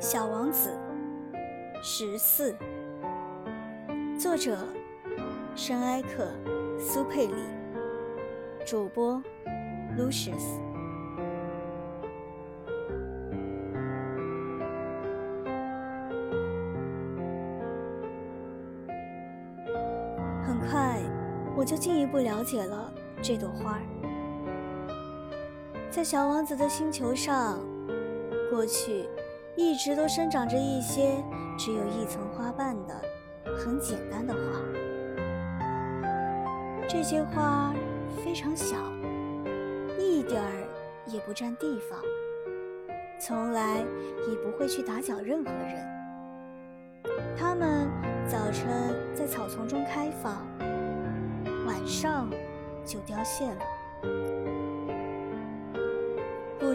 [0.00, 0.70] 小王子
[1.82, 2.54] 十四，
[4.16, 4.56] 作者
[5.56, 6.28] 圣埃克
[6.78, 7.34] 苏佩里，
[8.64, 9.20] 主播
[9.98, 10.60] Lucius。
[20.46, 21.02] 很快，
[21.56, 23.82] 我就进一步了解了这朵花儿。
[25.90, 27.58] 在小王子的星球上，
[28.48, 29.08] 过去
[29.58, 31.20] 一直都生长着一些
[31.58, 32.94] 只有一层花瓣的
[33.56, 34.40] 很简单的花。
[36.88, 37.74] 这些花
[38.24, 38.76] 非常小，
[39.98, 40.68] 一点儿
[41.06, 41.98] 也不占地方，
[43.18, 43.78] 从来
[44.28, 45.84] 也不会去打搅任何人。
[47.36, 47.90] 它们
[48.28, 50.46] 早晨在草丛中开放，
[51.66, 52.30] 晚上
[52.84, 54.67] 就凋谢了。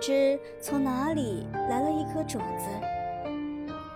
[0.00, 2.66] 不知从哪里来了一颗种子，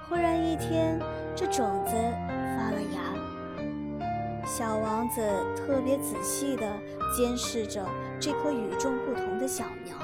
[0.07, 1.01] 忽然一天，
[1.35, 4.45] 这种子发了芽。
[4.45, 5.23] 小王子
[5.57, 6.71] 特别仔细地
[7.17, 7.83] 监视着
[8.21, 9.97] 这棵与众不同的小苗。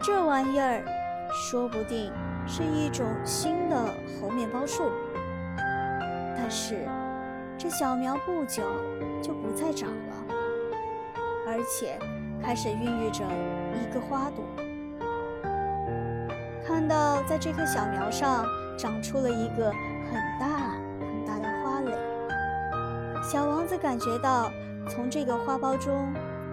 [0.00, 0.84] 这玩意儿
[1.32, 2.12] 说不定
[2.46, 4.84] 是一种新的猴面包树，
[6.36, 6.86] 但是
[7.58, 8.62] 这小苗不久
[9.20, 10.14] 就不再长了，
[11.44, 11.98] 而且。
[12.42, 13.24] 开始孕育着
[13.74, 14.44] 一个花朵。
[16.66, 18.44] 看到在这棵小苗上
[18.78, 19.70] 长出了一个
[20.10, 20.46] 很大
[21.00, 21.92] 很大的花蕾，
[23.22, 24.50] 小王子感觉到
[24.88, 26.12] 从这个花苞中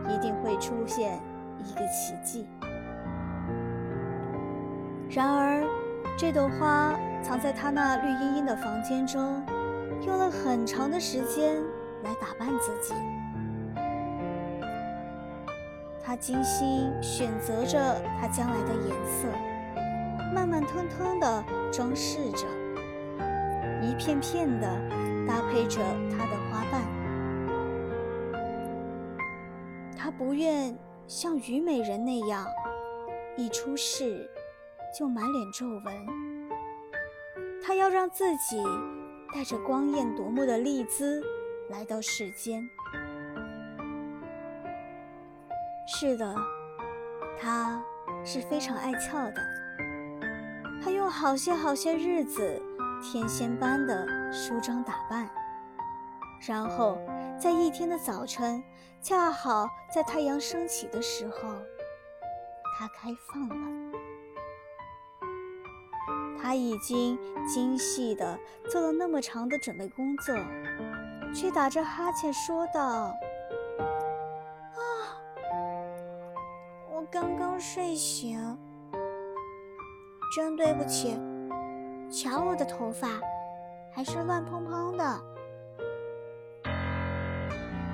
[0.10, 1.20] 一定会出现
[1.60, 2.48] 一个奇迹。
[5.10, 5.64] 然而，
[6.18, 6.94] 这朵花
[7.24, 9.42] 藏在他那绿茵茵的房间中，
[10.06, 11.56] 用了很长的时间
[12.04, 12.94] 来打扮自己。
[16.08, 19.28] 他精心选择着它将来的颜色，
[20.34, 22.48] 慢慢腾腾地装饰着，
[23.84, 24.68] 一片片地
[25.28, 26.82] 搭配着它的花瓣。
[29.98, 30.74] 他不愿
[31.08, 32.48] 像虞美人那样，
[33.36, 34.32] 一出世
[34.98, 36.08] 就满脸皱纹。
[37.62, 38.64] 他要让自己
[39.34, 41.22] 带着光艳夺目的丽姿
[41.70, 42.66] 来到世间。
[45.90, 46.36] 是的，
[47.40, 47.82] 他
[48.26, 49.42] 是非常爱俏的。
[50.84, 52.62] 他用好些好些日子，
[53.02, 55.30] 天仙般的梳妆打扮，
[56.46, 56.98] 然后
[57.40, 58.62] 在一天的早晨，
[59.02, 61.56] 恰好在太阳升起的时候，
[62.78, 63.98] 他开放了。
[66.40, 68.38] 他已经精细的
[68.70, 70.36] 做了那么长的准备工作，
[71.34, 73.14] 却打着哈欠说道。
[77.60, 78.40] 睡醒，
[80.36, 81.20] 真对不起。
[82.10, 83.08] 瞧我的头发，
[83.92, 85.22] 还是乱蓬蓬的。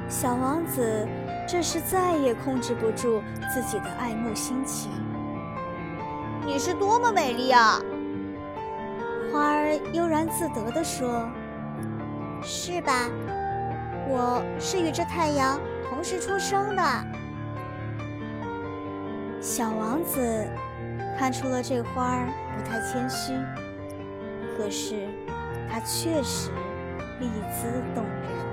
[0.09, 1.07] 小王子
[1.47, 3.21] 这时再也控制不住
[3.53, 4.91] 自己的爱慕心情。
[6.45, 7.79] 你是多么美丽啊！
[9.31, 11.27] 花儿悠然自得地说
[12.43, 13.09] ：“是吧？
[14.09, 15.57] 我是与这太阳
[15.89, 16.83] 同时出生的。”
[19.43, 20.47] 小王子
[21.19, 23.33] 看出了这花儿不太谦虚，
[24.55, 25.05] 可是
[25.69, 26.49] 它确实
[27.19, 28.52] 丽姿动人。